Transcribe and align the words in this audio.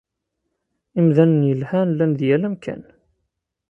Imdanen 0.99 1.47
yelhan 1.49 1.87
llan 1.95 2.11
di 2.17 2.25
yal 2.29 2.43
amkan. 2.47 2.81